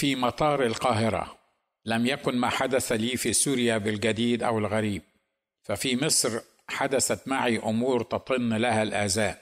في 0.00 0.16
مطار 0.16 0.66
القاهرة. 0.66 1.38
لم 1.84 2.06
يكن 2.06 2.36
ما 2.36 2.48
حدث 2.48 2.92
لي 2.92 3.16
في 3.16 3.32
سوريا 3.32 3.78
بالجديد 3.78 4.42
أو 4.42 4.58
الغريب. 4.58 5.02
ففي 5.62 6.04
مصر 6.04 6.40
حدثت 6.68 7.28
معي 7.28 7.58
أمور 7.58 8.02
تطن 8.02 8.52
لها 8.52 8.82
الآذان 8.82 9.34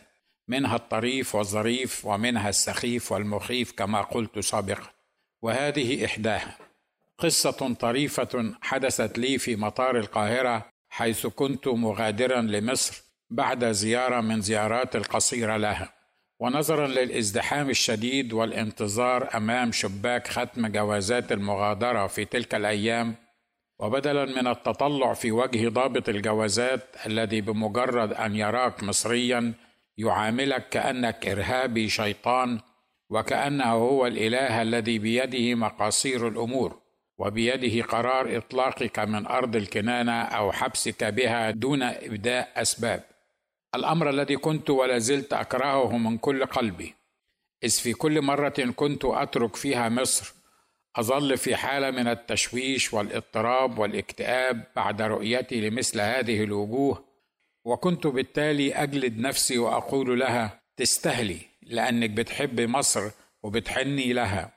منها 0.48 0.76
الطريف 0.76 1.34
والظريف 1.34 2.04
ومنها 2.04 2.48
السخيف 2.48 3.12
والمخيف 3.12 3.72
كما 3.72 4.02
قلت 4.02 4.38
سابقا 4.38 4.90
وهذه 5.42 6.04
إحداها. 6.04 6.58
قصة 7.18 7.74
طريفة 7.74 8.54
حدثت 8.62 9.18
لي 9.18 9.38
في 9.38 9.56
مطار 9.56 9.98
القاهرة 9.98 10.70
حيث 10.88 11.26
كنت 11.26 11.68
مغادرا 11.68 12.40
لمصر 12.40 13.02
بعد 13.30 13.64
زيارة 13.64 14.20
من 14.20 14.40
زيارات 14.40 14.96
القصيرة 14.96 15.56
لها. 15.56 15.97
ونظرا 16.40 16.86
للازدحام 16.86 17.70
الشديد 17.70 18.32
والانتظار 18.32 19.28
أمام 19.36 19.72
شباك 19.72 20.28
ختم 20.28 20.66
جوازات 20.66 21.32
المغادرة 21.32 22.06
في 22.06 22.24
تلك 22.24 22.54
الأيام 22.54 23.14
وبدلا 23.78 24.24
من 24.24 24.46
التطلع 24.46 25.14
في 25.14 25.32
وجه 25.32 25.68
ضابط 25.68 26.08
الجوازات 26.08 26.96
الذي 27.06 27.40
بمجرد 27.40 28.12
أن 28.12 28.36
يراك 28.36 28.82
مصريا 28.82 29.54
يعاملك 29.98 30.68
كأنك 30.68 31.26
إرهابي 31.26 31.88
شيطان 31.88 32.60
وكأنه 33.10 33.72
هو 33.72 34.06
الإله 34.06 34.62
الذي 34.62 34.98
بيده 34.98 35.54
مقاصير 35.54 36.28
الأمور 36.28 36.80
وبيده 37.18 37.82
قرار 37.82 38.36
إطلاقك 38.36 38.98
من 38.98 39.26
أرض 39.26 39.56
الكنانة 39.56 40.22
أو 40.22 40.52
حبسك 40.52 41.04
بها 41.04 41.50
دون 41.50 41.82
إبداء 41.82 42.52
أسباب. 42.56 43.04
الأمر 43.74 44.10
الذي 44.10 44.36
كنت 44.36 44.70
ولا 44.70 44.98
زلت 44.98 45.32
أكرهه 45.32 45.98
من 45.98 46.18
كل 46.18 46.46
قلبي. 46.46 46.94
إذ 47.64 47.70
في 47.70 47.92
كل 47.92 48.22
مرة 48.22 48.72
كنت 48.76 49.04
أترك 49.04 49.56
فيها 49.56 49.88
مصر 49.88 50.34
أظل 50.96 51.38
في 51.38 51.56
حالة 51.56 51.90
من 51.90 52.08
التشويش 52.08 52.94
والإضطراب 52.94 53.78
والاكتئاب 53.78 54.64
بعد 54.76 55.02
رؤيتي 55.02 55.68
لمثل 55.70 56.00
هذه 56.00 56.44
الوجوه 56.44 57.04
وكنت 57.64 58.06
بالتالي 58.06 58.74
أجلد 58.74 59.18
نفسي 59.18 59.58
وأقول 59.58 60.20
لها 60.20 60.60
تستهلي 60.76 61.38
لأنك 61.62 62.10
بتحبي 62.10 62.66
مصر 62.66 63.10
وبتحني 63.42 64.12
لها 64.12 64.52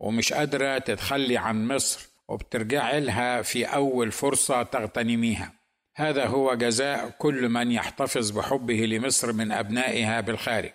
ومش 0.00 0.32
قادرة 0.32 0.78
تتخلي 0.78 1.36
عن 1.36 1.68
مصر 1.68 2.08
وبترجعي 2.28 3.00
لها 3.00 3.42
في 3.42 3.64
أول 3.64 4.12
فرصة 4.12 4.62
تغتنميها. 4.62 5.52
هذا 5.98 6.26
هو 6.26 6.54
جزاء 6.54 7.10
كل 7.18 7.48
من 7.48 7.72
يحتفظ 7.72 8.30
بحبه 8.30 8.74
لمصر 8.86 9.32
من 9.32 9.52
أبنائها 9.52 10.20
بالخارج. 10.20 10.72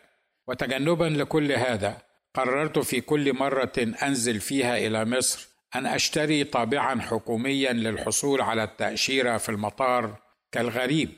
وتجنبا 0.47 1.05
لكل 1.05 1.52
هذا 1.52 1.97
قررت 2.33 2.80
في 2.80 3.02
كل 3.02 3.33
مرة 3.33 3.73
أنزل 4.03 4.39
فيها 4.39 4.77
إلى 4.77 5.05
مصر 5.05 5.47
أن 5.75 5.86
أشتري 5.86 6.44
طابعا 6.44 7.02
حكوميا 7.02 7.73
للحصول 7.73 8.42
على 8.42 8.64
التأشيرة 8.64 9.38
في 9.38 9.49
المطار 9.49 10.17
كالغريب 10.52 11.09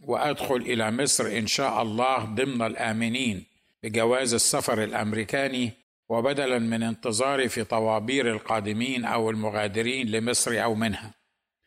وأدخل 0.00 0.56
إلى 0.56 0.90
مصر 0.90 1.26
إن 1.26 1.46
شاء 1.46 1.82
الله 1.82 2.24
ضمن 2.24 2.62
الآمنين 2.62 3.44
بجواز 3.82 4.34
السفر 4.34 4.84
الأمريكاني 4.84 5.72
وبدلا 6.08 6.58
من 6.58 6.82
انتظاري 6.82 7.48
في 7.48 7.64
طوابير 7.64 8.30
القادمين 8.30 9.04
أو 9.04 9.30
المغادرين 9.30 10.06
لمصر 10.06 10.64
أو 10.64 10.74
منها. 10.74 11.21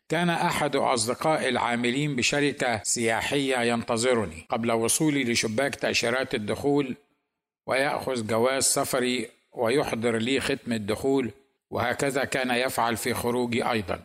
كان 0.09 0.29
أحد 0.29 0.75
اصدقائي 0.75 1.49
العاملين 1.49 2.15
بشركة 2.15 2.83
سياحية 2.83 3.57
ينتظرني 3.57 4.45
قبل 4.49 4.71
وصولي 4.71 5.23
لشباك 5.23 5.75
تأشيرات 5.75 6.35
الدخول 6.35 6.95
ويأخذ 7.67 8.27
جواز 8.27 8.63
سفري 8.63 9.29
ويحضر 9.53 10.17
لي 10.17 10.39
ختم 10.39 10.73
الدخول 10.73 11.31
وهكذا 11.69 12.23
كان 12.25 12.51
يفعل 12.51 12.97
في 12.97 13.13
خروجي 13.13 13.71
أيضا. 13.71 14.03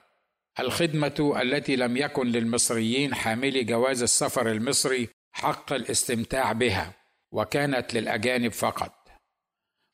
الخدمة 0.61 1.35
التي 1.43 1.77
لم 1.77 1.97
يكن 1.97 2.27
للمصريين 2.27 3.15
حاملي 3.15 3.65
جواز 3.65 4.03
السفر 4.03 4.51
المصري 4.51 5.09
حق 5.33 5.73
الاستمتاع 5.73 6.53
بها 6.53 6.93
وكانت 7.33 7.95
للأجانب 7.95 8.53
فقط. 8.53 8.93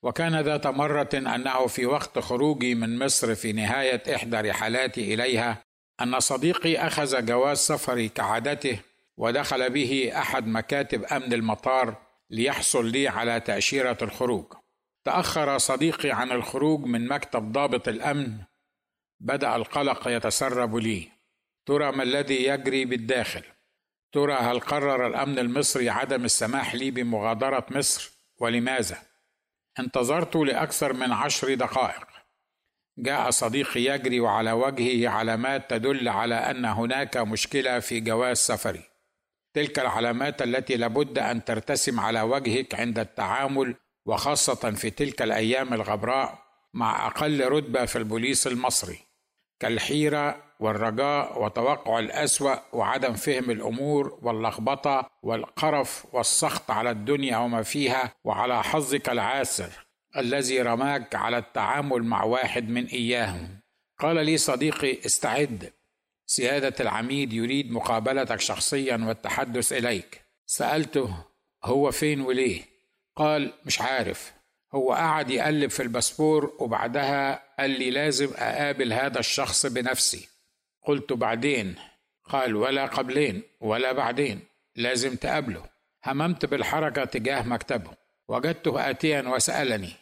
وكان 0.02 0.40
ذات 0.40 0.66
مرة 0.66 1.08
أنه 1.14 1.66
في 1.66 1.86
وقت 1.86 2.18
خروجي 2.18 2.74
من 2.74 2.98
مصر 2.98 3.34
في 3.34 3.52
نهاية 3.52 4.02
إحدى 4.16 4.36
رحلاتي 4.36 5.14
إليها 5.14 5.65
أن 6.00 6.20
صديقي 6.20 6.76
أخذ 6.76 7.26
جواز 7.26 7.58
سفري 7.58 8.08
كعادته 8.08 8.80
ودخل 9.16 9.70
به 9.70 10.12
أحد 10.16 10.46
مكاتب 10.46 11.04
أمن 11.04 11.32
المطار 11.32 11.96
ليحصل 12.30 12.86
لي 12.86 13.08
على 13.08 13.40
تأشيرة 13.40 13.98
الخروج. 14.02 14.44
تأخر 15.04 15.58
صديقي 15.58 16.10
عن 16.10 16.32
الخروج 16.32 16.84
من 16.84 17.08
مكتب 17.08 17.52
ضابط 17.52 17.88
الأمن. 17.88 18.38
بدأ 19.20 19.56
القلق 19.56 20.08
يتسرب 20.08 20.76
لي. 20.76 21.08
ترى 21.66 21.92
ما 21.92 22.02
الذي 22.02 22.44
يجري 22.44 22.84
بالداخل؟ 22.84 23.42
ترى 24.12 24.34
هل 24.34 24.60
قرر 24.60 25.06
الأمن 25.06 25.38
المصري 25.38 25.90
عدم 25.90 26.24
السماح 26.24 26.74
لي 26.74 26.90
بمغادرة 26.90 27.66
مصر؟ 27.70 28.10
ولماذا؟ 28.38 29.02
انتظرت 29.78 30.36
لأكثر 30.36 30.92
من 30.92 31.12
عشر 31.12 31.54
دقائق. 31.54 32.15
جاء 32.98 33.30
صديقي 33.30 33.80
يجري 33.80 34.20
وعلى 34.20 34.52
وجهه 34.52 35.08
علامات 35.08 35.70
تدل 35.70 36.08
على 36.08 36.34
أن 36.34 36.64
هناك 36.64 37.16
مشكلة 37.16 37.78
في 37.78 38.00
جواز 38.00 38.36
سفري. 38.36 38.82
تلك 39.54 39.78
العلامات 39.78 40.42
التي 40.42 40.76
لابد 40.76 41.18
أن 41.18 41.44
ترتسم 41.44 42.00
على 42.00 42.20
وجهك 42.22 42.74
عند 42.74 42.98
التعامل 42.98 43.74
وخاصة 44.06 44.70
في 44.70 44.90
تلك 44.90 45.22
الأيام 45.22 45.74
الغبراء 45.74 46.38
مع 46.74 47.06
أقل 47.06 47.48
رتبة 47.48 47.84
في 47.84 47.96
البوليس 47.96 48.46
المصري. 48.46 48.98
كالحيرة 49.60 50.42
والرجاء 50.60 51.42
وتوقع 51.42 51.98
الأسوأ 51.98 52.56
وعدم 52.72 53.12
فهم 53.12 53.50
الأمور 53.50 54.18
واللخبطة 54.22 55.10
والقرف 55.22 56.06
والسخط 56.12 56.70
على 56.70 56.90
الدنيا 56.90 57.38
وما 57.38 57.62
فيها 57.62 58.12
وعلى 58.24 58.62
حظك 58.62 59.08
العاسر. 59.08 59.85
الذي 60.18 60.62
رماك 60.62 61.14
على 61.14 61.38
التعامل 61.38 62.02
مع 62.02 62.24
واحد 62.24 62.68
من 62.68 62.86
إياهم. 62.86 63.60
قال 63.98 64.26
لي 64.26 64.36
صديقي 64.36 65.06
استعد. 65.06 65.72
سيادة 66.26 66.74
العميد 66.80 67.32
يريد 67.32 67.72
مقابلتك 67.72 68.40
شخصيا 68.40 68.96
والتحدث 68.96 69.72
إليك. 69.72 70.22
سألته 70.46 71.24
هو 71.64 71.90
فين 71.90 72.20
وليه؟ 72.20 72.62
قال 73.16 73.52
مش 73.64 73.80
عارف. 73.80 74.32
هو 74.74 74.92
قعد 74.92 75.30
يقلب 75.30 75.70
في 75.70 75.82
الباسبور 75.82 76.56
وبعدها 76.58 77.42
قال 77.58 77.70
لي 77.70 77.90
لازم 77.90 78.30
أقابل 78.36 78.92
هذا 78.92 79.18
الشخص 79.18 79.66
بنفسي. 79.66 80.28
قلت 80.82 81.12
بعدين. 81.12 81.74
قال 82.24 82.56
ولا 82.56 82.86
قبلين 82.86 83.42
ولا 83.60 83.92
بعدين. 83.92 84.40
لازم 84.76 85.16
تقابله. 85.16 85.64
هممت 86.04 86.46
بالحركة 86.46 87.04
تجاه 87.04 87.42
مكتبه. 87.42 87.90
وجدته 88.28 88.90
اتيا 88.90 89.22
وسألني. 89.22 89.92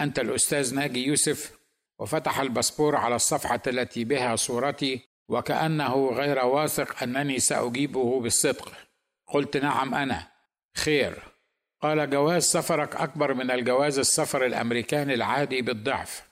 أنت 0.00 0.18
الأستاذ 0.18 0.74
ناجي 0.74 1.06
يوسف 1.06 1.58
وفتح 1.98 2.40
الباسبور 2.40 2.96
على 2.96 3.16
الصفحة 3.16 3.62
التي 3.66 4.04
بها 4.04 4.36
صورتي 4.36 5.08
وكأنه 5.28 6.10
غير 6.10 6.44
واثق 6.44 7.02
أنني 7.02 7.38
سأجيبه 7.38 8.20
بالصدق. 8.20 8.72
قلت 9.26 9.56
نعم 9.56 9.94
أنا. 9.94 10.28
خير. 10.76 11.22
قال 11.82 12.10
جواز 12.10 12.42
سفرك 12.44 12.96
أكبر 12.96 13.34
من 13.34 13.50
الجواز 13.50 13.98
السفر 13.98 14.46
الأمريكاني 14.46 15.14
العادي 15.14 15.62
بالضعف. 15.62 16.22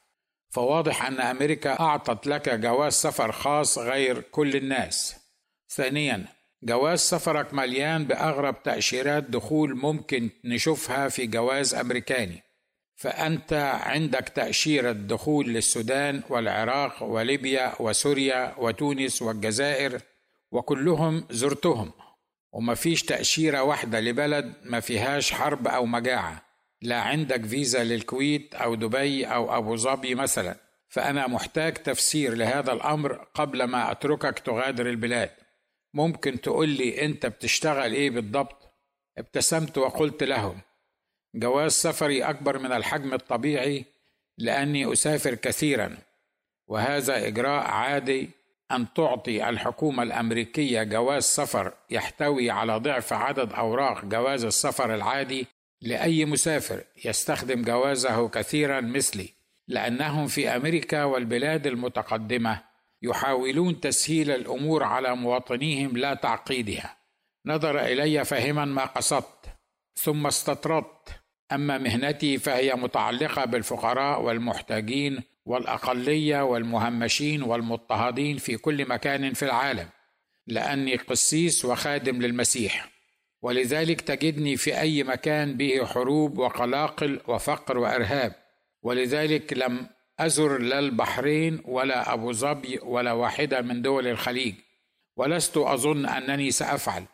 فواضح 0.50 1.06
أن 1.06 1.20
أمريكا 1.20 1.80
أعطت 1.80 2.26
لك 2.26 2.48
جواز 2.48 2.92
سفر 2.92 3.32
خاص 3.32 3.78
غير 3.78 4.20
كل 4.20 4.56
الناس. 4.56 5.16
ثانيا 5.70 6.26
جواز 6.62 7.00
سفرك 7.00 7.54
مليان 7.54 8.04
بأغرب 8.04 8.62
تأشيرات 8.62 9.24
دخول 9.24 9.76
ممكن 9.76 10.30
نشوفها 10.44 11.08
في 11.08 11.26
جواز 11.26 11.74
أمريكاني. 11.74 12.42
فأنت 13.02 13.52
عندك 13.84 14.28
تأشيرة 14.28 14.92
دخول 14.92 15.48
للسودان 15.48 16.22
والعراق 16.28 17.02
وليبيا 17.02 17.72
وسوريا 17.80 18.54
وتونس 18.58 19.22
والجزائر 19.22 20.00
وكلهم 20.52 21.24
زرتهم. 21.30 21.90
وما 22.52 22.74
فيش 22.74 23.02
تأشيرة 23.02 23.62
واحدة 23.62 24.00
لبلد 24.00 24.54
ما 24.64 24.80
فيهاش 24.80 25.32
حرب 25.32 25.68
أو 25.68 25.86
مجاعة. 25.86 26.42
لا 26.82 27.00
عندك 27.00 27.46
فيزا 27.46 27.84
للكويت 27.84 28.54
أو 28.54 28.74
دبي 28.74 29.24
أو 29.24 29.58
أبو 29.58 29.76
ظبي 29.76 30.14
مثلا. 30.14 30.56
فأنا 30.88 31.26
محتاج 31.26 31.74
تفسير 31.74 32.34
لهذا 32.34 32.72
الأمر 32.72 33.12
قبل 33.34 33.64
ما 33.64 33.90
أتركك 33.90 34.38
تغادر 34.38 34.86
البلاد. 34.86 35.30
ممكن 35.94 36.40
تقول 36.40 36.68
لي 36.68 37.04
أنت 37.04 37.26
بتشتغل 37.26 37.92
إيه 37.92 38.10
بالضبط؟ 38.10 38.68
ابتسمت 39.18 39.78
وقلت 39.78 40.22
لهم. 40.22 40.60
جواز 41.34 41.72
سفري 41.72 42.22
أكبر 42.22 42.58
من 42.58 42.72
الحجم 42.72 43.14
الطبيعي 43.14 43.84
لأني 44.38 44.92
أسافر 44.92 45.34
كثيرا 45.34 45.98
وهذا 46.68 47.26
إجراء 47.26 47.62
عادي 47.62 48.30
أن 48.72 48.92
تعطي 48.94 49.48
الحكومة 49.48 50.02
الأمريكية 50.02 50.82
جواز 50.82 51.22
سفر 51.22 51.72
يحتوي 51.90 52.50
على 52.50 52.76
ضعف 52.76 53.12
عدد 53.12 53.52
أوراق 53.52 54.04
جواز 54.04 54.44
السفر 54.44 54.94
العادي 54.94 55.46
لأي 55.80 56.24
مسافر 56.24 56.84
يستخدم 57.04 57.62
جوازه 57.62 58.28
كثيرا 58.28 58.80
مثلي 58.80 59.28
لأنهم 59.68 60.26
في 60.26 60.48
أمريكا 60.48 61.04
والبلاد 61.04 61.66
المتقدمة 61.66 62.62
يحاولون 63.02 63.80
تسهيل 63.80 64.30
الأمور 64.30 64.82
على 64.82 65.16
مواطنيهم 65.16 65.96
لا 65.96 66.14
تعقيدها. 66.14 66.96
نظر 67.46 67.80
إلي 67.80 68.24
فاهما 68.24 68.64
ما 68.64 68.84
قصدت 68.84 69.46
ثم 69.94 70.26
استطردت. 70.26 71.21
أما 71.54 71.78
مهنتي 71.78 72.38
فهي 72.38 72.74
متعلقة 72.74 73.44
بالفقراء 73.44 74.22
والمحتاجين 74.22 75.22
والأقلية 75.46 76.44
والمهمشين 76.44 77.42
والمضطهدين 77.42 78.36
في 78.36 78.56
كل 78.56 78.88
مكان 78.88 79.32
في 79.32 79.44
العالم 79.44 79.88
لأني 80.46 80.96
قسيس 80.96 81.64
وخادم 81.64 82.22
للمسيح 82.22 82.88
ولذلك 83.42 84.00
تجدني 84.00 84.56
في 84.56 84.80
أي 84.80 85.02
مكان 85.02 85.56
به 85.56 85.84
حروب 85.86 86.38
وقلاقل 86.38 87.20
وفقر 87.28 87.78
وإرهاب 87.78 88.34
ولذلك 88.82 89.52
لم 89.52 89.86
أزر 90.20 90.58
لا 90.58 90.78
البحرين 90.78 91.62
ولا 91.64 92.14
أبو 92.14 92.32
ظبي 92.32 92.78
ولا 92.82 93.12
واحدة 93.12 93.60
من 93.60 93.82
دول 93.82 94.06
الخليج 94.08 94.54
ولست 95.16 95.56
أظن 95.56 96.06
أنني 96.06 96.50
سأفعل. 96.50 97.04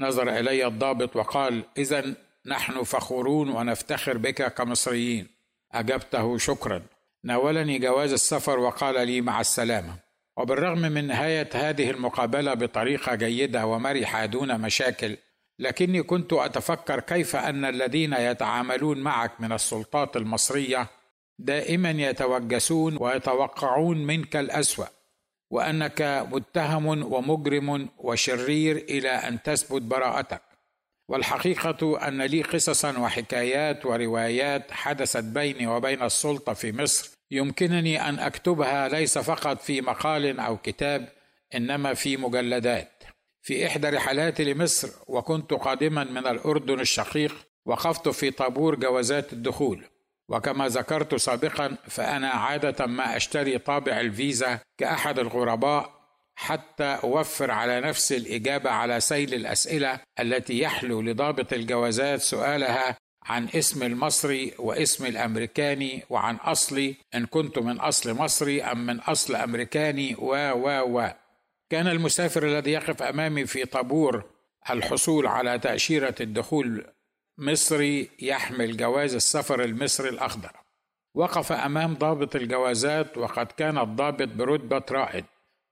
نظر 0.00 0.38
إلي 0.38 0.66
الضابط 0.66 1.16
وقال 1.16 1.64
اذا 1.78 2.14
نحن 2.46 2.82
فخورون 2.82 3.48
ونفتخر 3.48 4.18
بك 4.18 4.54
كمصريين. 4.54 5.26
أجبته 5.72 6.38
شكرا. 6.38 6.82
ناولني 7.24 7.78
جواز 7.78 8.12
السفر 8.12 8.58
وقال 8.58 9.06
لي 9.06 9.20
مع 9.20 9.40
السلامة. 9.40 9.96
وبالرغم 10.36 10.78
من 10.78 11.06
نهاية 11.06 11.48
هذه 11.54 11.90
المقابلة 11.90 12.54
بطريقة 12.54 13.14
جيدة 13.14 13.66
ومرحة 13.66 14.26
دون 14.26 14.60
مشاكل 14.60 15.16
لكني 15.58 16.02
كنت 16.02 16.32
أتفكر 16.32 17.00
كيف 17.00 17.36
أن 17.36 17.64
الذين 17.64 18.12
يتعاملون 18.12 18.98
معك 18.98 19.40
من 19.40 19.52
السلطات 19.52 20.16
المصرية 20.16 20.86
دائما 21.38 21.90
يتوجسون 21.90 22.96
ويتوقعون 23.00 24.06
منك 24.06 24.36
الأسوأ 24.36 24.86
وأنك 25.50 26.26
متهم 26.32 26.86
ومجرم 26.86 27.88
وشرير 27.98 28.76
إلى 28.76 29.10
أن 29.10 29.42
تثبت 29.42 29.82
براءتك. 29.82 30.42
والحقيقة 31.08 32.08
أن 32.08 32.22
لي 32.22 32.42
قصصا 32.42 32.98
وحكايات 32.98 33.86
وروايات 33.86 34.72
حدثت 34.72 35.24
بيني 35.24 35.66
وبين 35.66 36.02
السلطة 36.02 36.52
في 36.52 36.72
مصر. 36.72 37.10
يمكنني 37.30 38.08
أن 38.08 38.18
أكتبها 38.18 38.88
ليس 38.88 39.18
فقط 39.18 39.60
في 39.60 39.80
مقال 39.80 40.40
أو 40.40 40.56
كتاب 40.56 41.08
إنما 41.54 41.94
في 41.94 42.16
مجلدات. 42.16 43.04
في 43.42 43.66
إحدى 43.66 43.88
رحلاتي 43.88 44.52
لمصر 44.52 44.88
وكنت 45.06 45.52
قادما 45.52 46.04
من 46.04 46.26
الأردن 46.26 46.80
الشقيق 46.80 47.34
وقفت 47.66 48.08
في 48.08 48.30
طابور 48.30 48.74
جوازات 48.74 49.32
الدخول. 49.32 49.84
وكما 50.28 50.68
ذكرت 50.68 51.14
سابقا 51.14 51.76
فأنا 51.88 52.28
عادة 52.28 52.86
ما 52.86 53.16
أشتري 53.16 53.58
طابع 53.58 54.00
الفيزا 54.00 54.58
كأحد 54.78 55.18
الغرباء 55.18 55.95
حتى 56.36 56.98
أوفر 57.04 57.50
على 57.50 57.80
نفسي 57.80 58.16
الإجابة 58.16 58.70
على 58.70 59.00
سيل 59.00 59.34
الأسئلة 59.34 60.00
التي 60.20 60.58
يحلو 60.58 61.00
لضابط 61.00 61.52
الجوازات 61.52 62.20
سؤالها 62.20 62.96
عن 63.22 63.48
اسم 63.54 63.82
المصري 63.82 64.52
واسم 64.58 65.06
الأمريكاني 65.06 66.02
وعن 66.10 66.36
أصلي 66.36 66.94
إن 67.14 67.26
كنت 67.26 67.58
من 67.58 67.80
أصل 67.80 68.14
مصري 68.14 68.62
أم 68.62 68.86
من 68.86 69.00
أصل 69.00 69.36
أمريكاني 69.36 70.14
و 70.18 70.34
و 70.52 70.98
و. 70.98 71.08
كان 71.70 71.88
المسافر 71.88 72.46
الذي 72.46 72.70
يقف 72.72 73.02
أمامي 73.02 73.46
في 73.46 73.64
طابور 73.64 74.24
الحصول 74.70 75.26
على 75.26 75.58
تأشيرة 75.58 76.14
الدخول 76.20 76.86
مصري 77.38 78.10
يحمل 78.22 78.76
جواز 78.76 79.14
السفر 79.14 79.64
المصري 79.64 80.08
الأخضر. 80.08 80.52
وقف 81.14 81.52
أمام 81.52 81.94
ضابط 81.94 82.36
الجوازات 82.36 83.18
وقد 83.18 83.46
كان 83.46 83.78
الضابط 83.78 84.28
برتبة 84.28 84.82
رائد. 84.90 85.24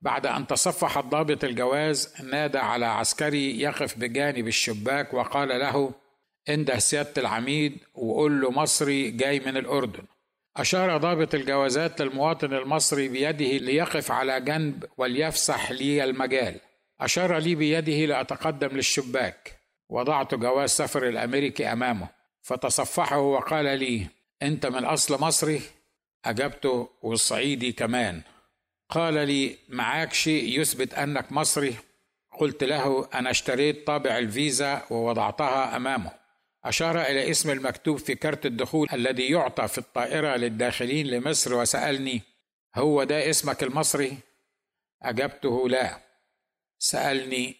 بعد 0.05 0.25
أن 0.25 0.47
تصفح 0.47 0.97
الضابط 0.97 1.43
الجواز 1.43 2.13
نادى 2.23 2.57
على 2.57 2.85
عسكري 2.85 3.61
يقف 3.61 3.97
بجانب 3.97 4.47
الشباك 4.47 5.13
وقال 5.13 5.47
له 5.47 5.91
إنده 6.49 6.79
سيادة 6.79 7.13
العميد 7.17 7.77
وقول 7.95 8.41
له 8.41 8.51
مصري 8.51 9.11
جاي 9.11 9.39
من 9.39 9.57
الأردن. 9.57 10.03
أشار 10.57 10.97
ضابط 10.97 11.35
الجوازات 11.35 12.01
للمواطن 12.01 12.53
المصري 12.53 13.07
بيده 13.07 13.57
ليقف 13.57 14.11
على 14.11 14.41
جنب 14.41 14.85
وليفسح 14.97 15.71
لي 15.71 16.03
المجال. 16.03 16.59
أشار 17.01 17.37
لي 17.37 17.55
بيده 17.55 18.05
لأتقدم 18.05 18.67
للشباك. 18.67 19.59
وضعت 19.89 20.35
جواز 20.35 20.69
سفر 20.69 21.07
الأمريكي 21.09 21.71
أمامه. 21.71 22.07
فتصفحه 22.41 23.19
وقال 23.19 23.79
لي 23.79 24.07
أنت 24.41 24.65
من 24.65 24.85
أصل 24.85 25.21
مصري؟ 25.21 25.61
أجبته 26.25 26.89
والصعيدي 27.01 27.71
كمان. 27.71 28.21
قال 28.97 29.13
لي 29.13 29.57
معاك 29.69 30.13
شيء 30.13 30.59
يثبت 30.59 30.93
أنك 30.93 31.31
مصري؟ 31.31 31.75
قلت 32.39 32.63
له 32.63 33.09
أنا 33.13 33.31
اشتريت 33.31 33.87
طابع 33.87 34.17
الفيزا 34.17 34.81
ووضعتها 34.89 35.75
أمامه 35.75 36.11
أشار 36.65 37.01
إلى 37.01 37.31
اسم 37.31 37.49
المكتوب 37.51 37.97
في 37.97 38.15
كارت 38.15 38.45
الدخول 38.45 38.87
الذي 38.93 39.31
يعطى 39.31 39.67
في 39.67 39.77
الطائرة 39.77 40.35
للداخلين 40.35 41.07
لمصر 41.07 41.53
وسألني 41.53 42.21
هو 42.75 43.03
ده 43.03 43.29
اسمك 43.29 43.63
المصري؟ 43.63 44.17
أجبته 45.03 45.69
لا 45.69 45.99
سألني 46.79 47.55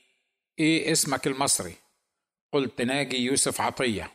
إيه 0.60 0.92
اسمك 0.92 1.28
المصري؟ 1.28 1.74
قلت 2.54 2.82
ناجي 2.82 3.18
يوسف 3.18 3.62
عطية 3.62 4.12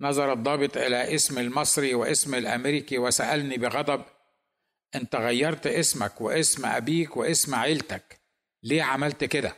نظر 0.00 0.32
الضابط 0.32 0.76
إلى 0.76 1.14
اسم 1.14 1.38
المصري 1.38 1.94
واسم 1.94 2.34
الأمريكي 2.34 2.98
وسألني 2.98 3.56
بغضب 3.56 4.02
أنت 4.94 5.16
غيرت 5.16 5.66
اسمك 5.66 6.20
واسم 6.20 6.66
أبيك 6.66 7.16
واسم 7.16 7.54
عيلتك. 7.54 8.20
ليه 8.62 8.82
عملت 8.82 9.24
كده؟ 9.24 9.56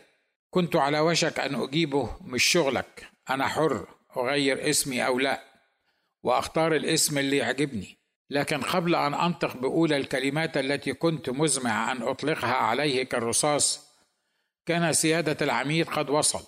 كنت 0.50 0.76
على 0.76 1.00
وشك 1.00 1.40
أن 1.40 1.54
أجيبه 1.54 2.16
مش 2.20 2.44
شغلك. 2.44 3.08
أنا 3.30 3.48
حر 3.48 3.86
أغير 4.16 4.70
اسمي 4.70 5.06
أو 5.06 5.18
لا. 5.18 5.44
وأختار 6.22 6.76
الاسم 6.76 7.18
اللي 7.18 7.36
يعجبني. 7.36 7.98
لكن 8.30 8.60
قبل 8.60 8.94
أن 8.94 9.14
أنطق 9.14 9.56
بأولى 9.56 9.96
الكلمات 9.96 10.56
التي 10.56 10.92
كنت 10.92 11.30
مزمع 11.30 11.92
أن 11.92 12.02
أطلقها 12.02 12.54
عليه 12.54 13.02
كالرصاص 13.02 13.94
كان 14.66 14.92
سيادة 14.92 15.36
العميد 15.44 15.88
قد 15.88 16.10
وصل. 16.10 16.44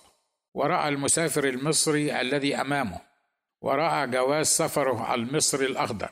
ورأى 0.53 0.89
المسافر 0.89 1.43
المصري 1.43 2.21
الذي 2.21 2.55
أمامه. 2.55 3.01
ورأى 3.61 4.07
جواز 4.07 4.47
سفره 4.47 5.13
المصري 5.13 5.65
الأخضر. 5.65 6.09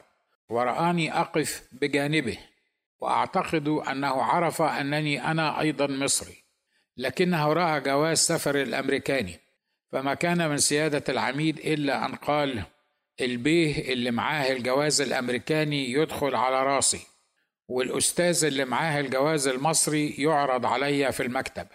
ورآني 0.50 1.20
أقف 1.20 1.64
بجانبه. 1.72 2.38
وأعتقد 3.06 3.68
أنه 3.68 4.24
عرف 4.24 4.62
أنني 4.62 5.32
أنا 5.32 5.60
أيضا 5.60 5.88
مصري 5.88 6.44
لكنه 6.98 7.54
رأى 7.54 7.82
جواز 7.82 8.18
سفر 8.18 8.62
الأمريكاني. 8.62 9.40
فما 9.92 10.14
كان 10.14 10.50
من 10.50 10.58
سيادة 10.58 11.04
العميد 11.10 11.58
إلا 11.58 12.06
أن 12.06 12.16
قال 12.16 12.64
البيه 13.22 13.94
اللي 13.94 14.12
معاه 14.12 14.52
الجواز 14.52 15.02
الأمريكاني 15.02 15.92
يدخل 15.92 16.36
على 16.36 16.64
راسي 16.64 17.08
والأستاذ 17.68 18.46
اللي 18.46 18.66
معاه 18.66 19.00
الجواز 19.00 19.48
المصري 19.48 20.10
يعرض 20.10 20.66
علي 20.66 21.12
في 21.12 21.24
المكتب. 21.24 21.68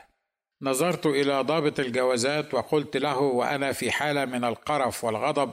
نظرت 0.62 1.06
إلى 1.06 1.40
ضابط 1.40 1.80
الجوازات 1.80 2.54
وقلت 2.54 2.96
له 2.96 3.18
وأنا 3.18 3.72
في 3.72 3.90
حالة 3.90 4.24
من 4.24 4.44
القرف 4.44 5.04
والغضب. 5.04 5.52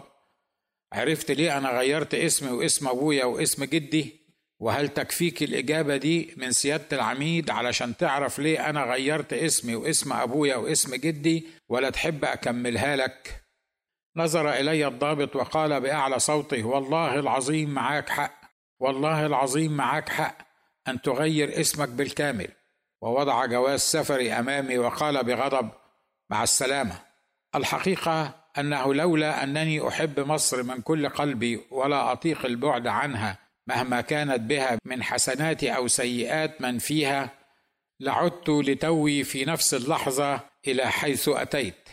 عرفت 0.94 1.32
ليه 1.32 1.58
أنا 1.58 1.70
غيرت 1.70 2.14
اسمي 2.14 2.52
واسم 2.52 2.88
أبويا 2.88 3.26
واسم 3.26 3.64
جدي؟ 3.64 4.27
وهل 4.60 4.90
تكفيك 4.90 5.44
الإجابة 5.44 5.98
دي 5.98 6.34
من 6.38 6.52
سيادة 6.52 6.98
العميد 6.98 7.50
علشان 7.50 7.98
تعرف 7.98 8.40
ليه 8.40 8.70
أنا 8.70 8.84
غيرت 8.84 9.34
اسمي 9.34 9.76
واسم 9.76 10.14
أبويا 10.14 10.56
واسم 10.56 10.96
جدي 10.96 11.48
ولا 11.70 11.90
تحب 11.90 12.26
أكملها 12.26 12.96
لك؟ 12.96 13.44
نظر 14.16 14.54
إلي 14.54 14.88
الضابط 14.88 15.36
وقال 15.36 15.82
بأعلى 15.82 16.20
صوته 16.20 16.64
والله 16.64 17.20
العظيم 17.20 17.70
معاك 17.70 18.10
حق 18.10 18.42
والله 18.80 19.26
العظيم 19.26 19.78
معاك 19.78 20.10
حق 20.10 20.38
أن 20.88 21.02
تغير 21.02 21.60
اسمك 21.60 21.90
بالكامل 21.90 22.48
ووضع 23.02 23.46
جواز 23.46 23.80
سفري 23.80 24.34
أمامي 24.34 24.78
وقال 24.78 25.24
بغضب 25.24 25.70
مع 26.30 26.44
السلامة 26.44 26.96
الحقيقة 27.56 28.36
أنه 28.58 28.94
لولا 28.94 29.44
أنني 29.44 29.88
أحب 29.88 30.20
مصر 30.20 30.64
من 30.64 30.82
كل 30.82 31.10
قلبي 31.10 31.62
ولا 31.72 32.12
أطيق 32.12 32.46
البعد 32.46 32.88
عنها 32.88 33.47
مهما 33.68 34.02
كانت 34.02 34.40
بها 34.40 34.78
من 34.86 35.04
حسنات 35.04 35.64
أو 35.64 35.88
سيئات 35.88 36.62
من 36.62 36.80
فيها 36.80 37.30
لعدت 38.00 38.50
لتوي 38.50 39.24
في 39.24 39.46
نفس 39.46 39.74
اللحظة 39.74 40.40
إلى 40.68 40.92
حيث 40.92 41.30
أتيت. 41.30 41.90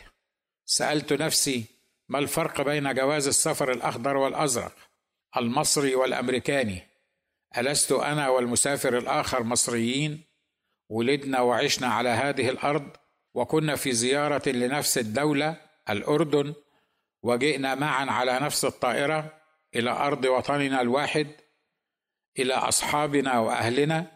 سألت 0.64 1.12
نفسي 1.12 1.64
ما 2.08 2.18
الفرق 2.18 2.62
بين 2.62 2.94
جواز 2.94 3.28
السفر 3.28 3.72
الأخضر 3.72 4.16
والأزرق 4.16 4.74
المصري 5.36 5.94
والأمريكاني؟ 5.94 6.82
ألست 7.58 7.92
أنا 7.92 8.28
والمسافر 8.28 8.98
الآخر 8.98 9.42
مصريين؟ 9.42 10.24
ولدنا 10.88 11.40
وعشنا 11.40 11.86
على 11.86 12.08
هذه 12.08 12.48
الأرض 12.48 12.88
وكنا 13.34 13.76
في 13.76 13.92
زيارة 13.92 14.48
لنفس 14.48 14.98
الدولة 14.98 15.56
الأردن 15.90 16.54
وجئنا 17.22 17.74
معا 17.74 18.04
على 18.04 18.38
نفس 18.40 18.64
الطائرة 18.64 19.40
إلى 19.76 19.90
أرض 19.90 20.24
وطننا 20.24 20.80
الواحد؟ 20.80 21.26
إلى 22.38 22.54
أصحابنا 22.54 23.38
وأهلنا 23.38 24.06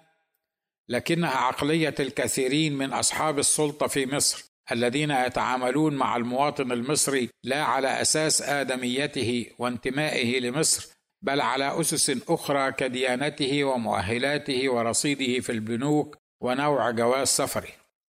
لكنها 0.89 1.37
عقلية 1.37 1.95
الكثيرين 2.01 2.73
من 2.73 2.93
أصحاب 2.93 3.39
السلطة 3.39 3.87
في 3.87 4.07
مصر 4.07 4.45
الذين 4.73 5.11
يتعاملون 5.11 5.95
مع 5.95 6.17
المواطن 6.17 6.73
المصري 6.73 7.31
لا 7.43 7.65
على 7.65 8.01
أساس 8.01 8.43
آدميته 8.43 9.47
وانتمائه 9.59 10.41
لمصر 10.41 10.99
بل 11.23 11.41
على 11.41 11.81
أسس 11.81 12.23
أخرى 12.29 12.73
كديانته 12.73 13.65
ومؤهلاته 13.65 14.69
ورصيده 14.69 15.41
في 15.41 15.53
البنوك 15.53 16.19
ونوع 16.41 16.91
جواز 16.91 17.29
سفره. 17.29 17.69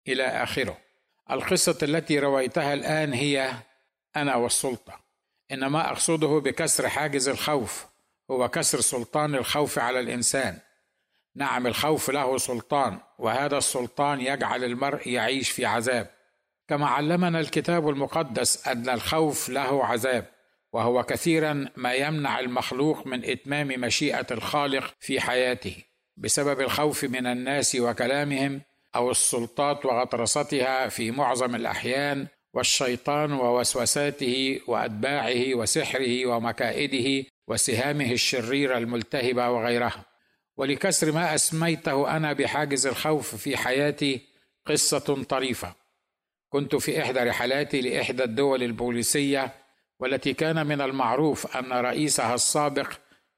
إلى 0.07 0.23
آخره. 0.23 0.77
القصة 1.31 1.77
التي 1.83 2.19
رويتها 2.19 2.73
الآن 2.73 3.13
هي 3.13 3.53
أنا 4.15 4.35
والسلطة. 4.35 4.99
إنما 5.51 5.91
أقصده 5.91 6.27
بكسر 6.27 6.89
حاجز 6.89 7.29
الخوف. 7.29 7.85
هو 8.31 8.50
كسر 8.50 8.81
سلطان 8.81 9.36
الخوف 9.36 9.79
على 9.79 10.00
الإنسان. 10.00 10.57
نعم 11.36 11.67
الخوف 11.67 12.10
له 12.10 12.38
سلطان 12.38 13.00
وهذا 13.19 13.57
السلطان 13.57 14.22
يجعل 14.22 14.63
المرء 14.63 15.07
يعيش 15.07 15.50
في 15.50 15.65
عذاب. 15.65 16.07
كما 16.67 16.88
علمنا 16.88 17.39
الكتاب 17.39 17.89
المقدس 17.89 18.67
أن 18.67 18.89
الخوف 18.89 19.50
له 19.50 19.86
عذاب 19.86 20.25
وهو 20.74 21.03
كثيرا 21.03 21.65
ما 21.75 21.93
يمنع 21.93 22.39
المخلوق 22.39 23.07
من 23.07 23.25
إتمام 23.25 23.67
مشيئة 23.67 24.27
الخالق 24.31 24.93
في 25.00 25.22
حياته. 25.22 25.84
بسبب 26.17 26.62
الخوف 26.62 27.03
من 27.03 27.27
الناس 27.27 27.75
وكلامهم 27.75 28.62
أو 28.96 29.12
السلطات 29.12 29.86
وغطرستها 29.86 30.88
في 30.88 31.12
معظم 31.12 31.55
الأحيان 31.55 32.27
والشيطان 32.53 33.31
ووسوساته 33.31 34.60
وأتباعه 34.67 35.55
وسحره 35.55 36.25
ومكائده 36.25 37.29
وسهامه 37.47 38.11
الشريره 38.11 38.77
الملتهبه 38.77 39.49
وغيرها. 39.49 40.05
ولكسر 40.57 41.11
ما 41.11 41.35
أسميته 41.35 42.17
أنا 42.17 42.33
بحاجز 42.33 42.87
الخوف 42.87 43.35
في 43.35 43.57
حياتي 43.57 44.21
قصة 44.65 45.23
طريفة. 45.23 45.73
كنت 46.49 46.75
في 46.75 47.01
إحدى 47.01 47.19
رحلاتي 47.19 47.81
لإحدى 47.81 48.23
الدول 48.23 48.63
البوليسية 48.63 49.53
والتي 49.99 50.33
كان 50.33 50.67
من 50.67 50.81
المعروف 50.81 51.57
أن 51.57 51.73
رئيسها 51.73 52.35
السابق 52.35 52.93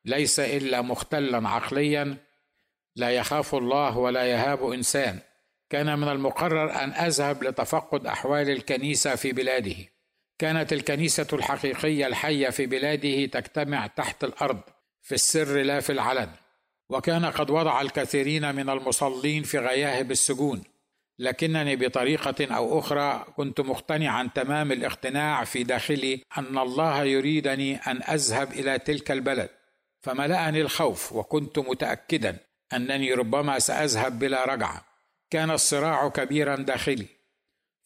ليس 0.05 0.39
إلا 0.39 0.81
مختلا 0.81 1.49
عقليا. 1.49 2.17
لا 2.95 3.09
يخاف 3.09 3.55
الله 3.55 3.97
ولا 3.97 4.25
يهاب 4.25 4.71
إنسان. 4.71 5.19
كان 5.69 5.99
من 5.99 6.07
المقرر 6.07 6.71
أن 6.83 6.91
أذهب 6.91 7.43
لتفقد 7.43 8.05
أحوال 8.05 8.49
الكنيسة 8.49 9.15
في 9.15 9.31
بلاده. 9.31 9.75
كانت 10.39 10.73
الكنيسة 10.73 11.27
الحقيقية 11.33 12.07
الحية 12.07 12.49
في 12.49 12.65
بلاده 12.65 13.25
تجتمع 13.25 13.87
تحت 13.87 14.23
الأرض 14.23 14.61
في 15.01 15.15
السر 15.15 15.61
لا 15.61 15.79
في 15.79 15.91
العلن. 15.91 16.29
وكان 16.89 17.25
قد 17.25 17.49
وضع 17.49 17.81
الكثيرين 17.81 18.55
من 18.55 18.69
المصلين 18.69 19.43
في 19.43 19.59
غياهب 19.59 20.11
السجون 20.11 20.63
لكنني 21.19 21.75
بطريقة 21.75 22.55
أو 22.55 22.79
أخرى 22.79 23.25
كنت 23.37 23.61
مقتنعا 23.61 24.29
تمام 24.35 24.71
الاقتناع 24.71 25.43
في 25.43 25.63
داخلي 25.63 26.23
أن 26.37 26.57
الله 26.57 27.03
يريدني 27.03 27.75
أن 27.75 28.01
أذهب 28.03 28.51
إلى 28.51 28.79
تلك 28.79 29.11
البلد. 29.11 29.49
فملأني 30.01 30.61
الخوف 30.61 31.13
وكنت 31.13 31.59
متاكدا 31.59 32.37
أنني 32.73 33.13
ربما 33.13 33.59
سأذهب 33.59 34.19
بلا 34.19 34.45
رجعة. 34.45 34.85
كان 35.29 35.51
الصراع 35.51 36.09
كبيرا 36.09 36.55
داخلي. 36.55 37.18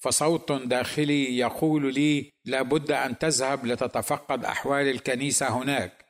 فصوت 0.04 0.52
داخلي 0.52 1.38
يقول 1.38 1.94
لي 1.94 2.32
لابد 2.46 2.92
أن 2.92 3.18
تذهب 3.18 3.66
لتتفقد 3.66 4.46
أحوال 4.46 4.88
الكنيسة 4.88 5.48
هناك 5.48 6.06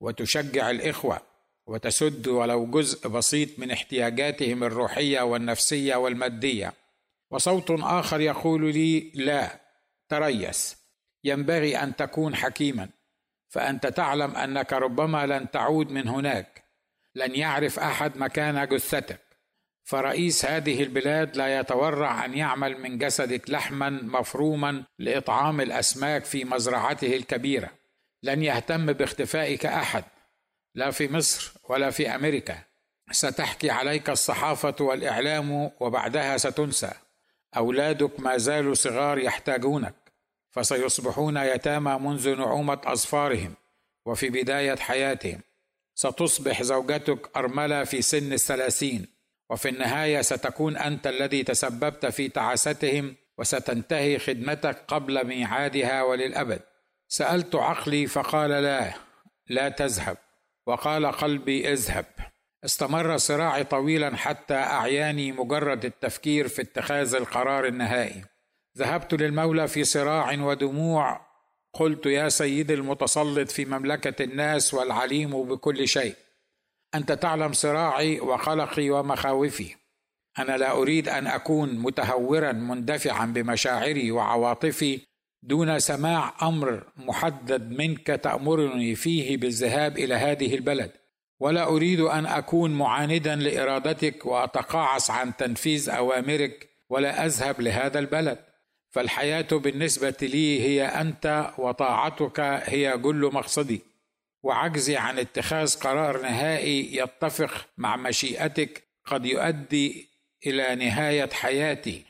وتشجع 0.00 0.70
الإخوة 0.70 1.20
وتسد 1.66 2.28
ولو 2.28 2.66
جزء 2.66 3.08
بسيط 3.08 3.58
من 3.58 3.70
احتياجاتهم 3.70 4.64
الروحية 4.64 5.20
والنفسية 5.20 5.94
والمادية. 5.96 6.72
وصوت 7.30 7.70
آخر 7.70 8.20
يقول 8.20 8.74
لي 8.74 9.12
لا 9.14 9.60
تريس. 10.08 10.76
ينبغي 11.24 11.76
أن 11.76 11.96
تكون 11.96 12.36
حكيما 12.36 12.88
فأنت 13.48 13.86
تعلم 13.86 14.36
أنك 14.36 14.72
ربما 14.72 15.26
لن 15.26 15.50
تعود 15.50 15.90
من 15.90 16.08
هناك. 16.08 16.64
لن 17.14 17.34
يعرف 17.34 17.78
أحد 17.78 18.18
مكان 18.18 18.68
جثتك. 18.68 19.20
فرئيس 19.84 20.44
هذه 20.44 20.82
البلاد 20.82 21.36
لا 21.36 21.58
يتورع 21.60 22.24
أن 22.24 22.34
يعمل 22.34 22.80
من 22.80 22.98
جسدك 22.98 23.50
لحما 23.50 23.90
مفروما 23.90 24.84
لإطعام 24.98 25.60
الأسماك 25.60 26.24
في 26.24 26.44
مزرعته 26.44 27.16
الكبيرة. 27.16 27.70
لن 28.22 28.42
يهتم 28.42 28.92
باختفائك 28.92 29.66
أحد 29.66 30.04
لا 30.74 30.90
في 30.90 31.08
مصر 31.08 31.52
ولا 31.68 31.90
في 31.90 32.14
أمريكا. 32.14 32.58
ستحكي 33.10 33.70
عليك 33.70 34.10
الصحافة 34.10 34.74
والإعلام 34.80 35.70
وبعدها 35.80 36.36
ستنسى. 36.36 36.92
أولادك 37.56 38.20
ما 38.20 38.36
زالوا 38.36 38.74
صغار 38.74 39.18
يحتاجونك 39.18 39.94
فسيصبحون 40.50 41.36
يتامى 41.36 41.98
منذ 41.98 42.36
نعومة 42.36 42.80
اظفارهم 42.84 43.54
وفي 44.06 44.30
بداية 44.30 44.76
حياتهم. 44.76 45.40
ستصبح 45.94 46.62
زوجتك 46.62 47.36
أرملة 47.36 47.84
في 47.84 48.02
سن 48.02 48.32
الثلاثين. 48.32 49.21
وفي 49.52 49.68
النهاية 49.68 50.20
ستكون 50.20 50.76
أنت 50.76 51.06
الذي 51.06 51.42
تسببت 51.42 52.06
في 52.06 52.28
تعاستهم 52.28 53.16
وستنتهي 53.38 54.18
خدمتك 54.18 54.84
قبل 54.88 55.26
ميعادها 55.26 56.02
وللأبد. 56.02 56.60
سألت 57.08 57.54
عقلي 57.54 58.06
فقال 58.06 58.50
لا 58.50 58.92
لا 59.48 59.68
تذهب. 59.68 60.16
وقال 60.66 61.06
قلبي 61.06 61.72
اذهب. 61.72 62.04
استمر 62.64 63.16
صراعي 63.16 63.64
طويلا 63.64 64.16
حتى 64.16 64.54
أعياني 64.54 65.32
مجرد 65.32 65.84
التفكير 65.84 66.48
في 66.48 66.62
اتخاذ 66.62 67.14
القرار 67.14 67.66
النهائي. 67.66 68.24
ذهبت 68.78 69.14
للمولى 69.14 69.68
في 69.68 69.84
صراع 69.84 70.32
ودموع. 70.32 71.20
قلت 71.74 72.06
يا 72.06 72.28
سيدي 72.28 72.74
المتسلط 72.74 73.50
في 73.50 73.64
مملكة 73.64 74.24
الناس 74.24 74.74
والعليم 74.74 75.42
بكل 75.42 75.88
شيء. 75.88 76.14
أنت 76.94 77.12
تعلم 77.12 77.52
صراعي 77.52 78.20
وقلقي 78.20 78.90
ومخاوفي. 78.90 79.74
أنا 80.38 80.56
لا 80.56 80.72
أريد 80.72 81.08
أن 81.08 81.26
أكون 81.26 81.78
متهورا 81.78 82.52
مندفعا 82.52 83.26
بمشاعري 83.26 84.10
وعواطفي 84.10 85.00
دون 85.42 85.78
سماع 85.78 86.34
أمر 86.42 86.84
محدد 86.96 87.70
منك 87.70 88.06
تأمرني 88.06 88.94
فيه 88.94 89.36
بالذهاب 89.36 89.98
إلى 89.98 90.14
هذه 90.14 90.54
البلد. 90.54 90.92
ولا 91.40 91.64
أريد 91.66 92.00
أن 92.00 92.26
أكون 92.26 92.70
معاندا 92.70 93.36
لإرادتك 93.36 94.26
وأتقاعس 94.26 95.10
عن 95.10 95.36
تنفيذ 95.36 95.90
أوامرك 95.90 96.68
ولا 96.90 97.26
أذهب 97.26 97.60
لهذا 97.60 97.98
البلد. 97.98 98.38
فالحياة 98.90 99.48
بالنسبة 99.52 100.16
لي 100.22 100.60
هي 100.60 100.84
أنت 100.84 101.50
وطاعتك 101.58 102.40
هي 102.40 102.98
كل 102.98 103.30
مقصدي. 103.32 103.91
وعجزي 104.42 104.96
عن 104.96 105.18
اتخاذ 105.18 105.78
قرار 105.78 106.22
نهائي 106.22 106.96
يتفق 106.96 107.68
مع 107.78 107.96
مشيئتك 107.96 108.84
قد 109.04 109.26
يؤدي 109.26 110.08
إلى 110.46 110.74
نهاية 110.74 111.30
حياتي. 111.30 112.04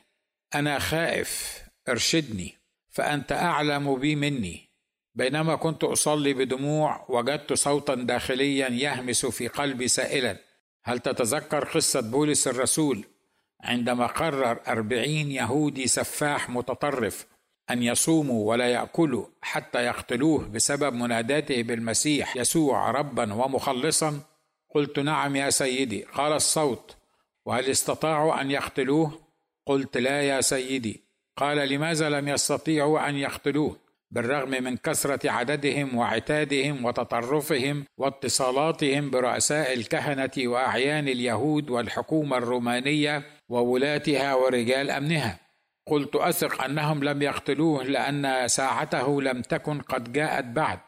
أنا 0.55 0.79
خائف 0.79 1.61
ارشدني 1.89 2.53
فأنت 2.89 3.31
أعلم 3.31 3.95
بي 3.95 4.15
مني. 4.15 4.69
بينما 5.15 5.55
كنت 5.55 5.83
أصلي 5.83 6.33
بدموع 6.33 7.05
وجدت 7.09 7.53
صوتا 7.53 7.95
داخليا 7.95 8.69
يهمس 8.69 9.25
في 9.25 9.47
قلبي 9.47 9.87
سائلا. 9.87 10.37
هل 10.83 10.99
تتذكر 10.99 11.65
قصة 11.65 11.99
بولس 12.01 12.47
الرسول؟ 12.47 13.05
عندما 13.61 14.07
قرر 14.07 14.59
أربعين 14.67 15.31
يهودي 15.31 15.87
سفاح 15.87 16.49
متطرف 16.49 17.25
أن 17.69 17.83
يصوموا 17.83 18.49
ولا 18.49 18.67
يأكلوا 18.67 19.25
حتى 19.41 19.85
يقتلوه 19.85 20.47
بسبب 20.47 20.93
مناداته 20.93 21.63
بالمسيح 21.63 22.37
يسوع 22.37 22.91
ربا 22.91 23.33
ومخلصا. 23.33 24.19
قلت 24.75 24.99
نعم 24.99 25.35
يا 25.35 25.49
سيدي. 25.49 26.03
قال 26.03 26.33
الصوت. 26.33 26.95
وهل 27.45 27.69
استطاعوا 27.69 28.41
أن 28.41 28.51
يقتلوه؟ 28.51 29.19
قلت 29.65 29.97
لا 29.97 30.21
يا 30.21 30.41
سيدي. 30.41 31.03
قال 31.37 31.69
لماذا 31.69 32.09
لم 32.09 32.27
يستطيعوا 32.27 33.09
أن 33.09 33.15
يقتلوه؟ 33.15 33.77
بالرغم 34.11 34.49
من 34.49 34.77
كثرة 34.77 35.31
عددهم 35.31 35.97
وعتادهم 35.97 36.85
وتطرفهم 36.85 37.85
واتصالاتهم 37.97 39.09
برؤساء 39.09 39.73
الكهنة 39.73 40.31
وأعيان 40.37 41.07
اليهود 41.07 41.69
والحكومة 41.69 42.37
الرومانية 42.37 43.23
وولاتها 43.49 44.35
ورجال 44.35 44.89
أمنها. 44.89 45.39
قلت 45.87 46.15
أثق 46.15 46.63
أنهم 46.63 47.03
لم 47.03 47.21
يقتلوه 47.21 47.83
لأن 47.83 48.47
ساعته 48.47 49.21
لم 49.21 49.41
تكن 49.41 49.81
قد 49.81 50.13
جاءت 50.13 50.45
بعد 50.45 50.79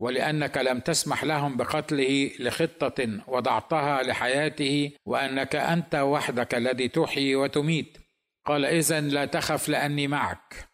ولأنك 0.00 0.58
لم 0.58 0.80
تسمح 0.80 1.24
لهم 1.24 1.56
بقتله 1.56 2.30
لخطة 2.38 3.20
وضعتها 3.26 4.02
لحياته 4.02 4.92
وأنك 5.06 5.56
أنت 5.56 5.94
وحدك 5.94 6.54
الذي 6.54 6.88
تحيي 6.88 7.36
وتميت. 7.36 7.98
قال 8.46 8.64
اذا 8.64 9.00
لا 9.00 9.24
تخف 9.24 9.68
لأني 9.68 10.08
معك 10.08 10.68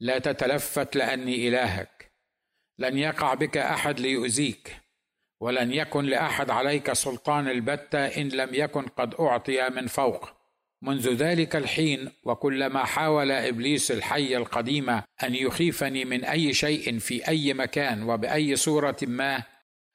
لا 0.00 0.18
تتلفت 0.18 0.96
لأني 0.96 1.48
إلهك 1.48 2.12
لن 2.78 2.98
يقع 2.98 3.34
بك 3.34 3.56
أحد 3.56 4.00
ليؤذيك 4.00 4.76
ولن 5.40 5.72
يكن 5.72 6.04
لأحد 6.04 6.50
عليك 6.50 6.92
سلطان 6.92 7.48
البتة 7.48 8.06
إن 8.06 8.28
لم 8.28 8.48
يكن 8.52 8.82
قد 8.82 9.14
أعطي 9.14 9.68
من 9.68 9.86
فوق. 9.86 10.39
منذ 10.82 11.14
ذلك 11.14 11.56
الحين 11.56 12.10
وكلما 12.24 12.84
حاول 12.84 13.30
إبليس 13.30 13.90
الحي 13.90 14.36
القديم 14.36 14.90
أن 14.90 15.04
يخيفني 15.34 16.04
من 16.04 16.24
أي 16.24 16.54
شيء 16.54 16.98
في 16.98 17.28
أي 17.28 17.54
مكان 17.54 18.02
وبأي 18.02 18.56
صورة 18.56 18.96
ما 19.02 19.42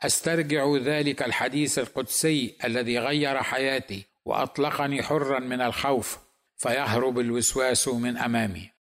أسترجع 0.02 0.76
ذلك 0.78 1.24
الحديث 1.24 1.80
القدسي 1.80 2.58
الذي 2.64 3.00
غير 3.00 3.44
حياتي 3.44 4.06
وأطلقني 4.26 5.04
حرا 5.04 5.40
من 5.40 5.62
الخوف 5.62 6.18
فيهرب 6.58 7.20
الوسواس 7.20 7.88
من 7.88 8.18
أمامي. 8.18 8.75